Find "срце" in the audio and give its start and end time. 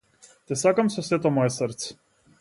1.57-1.89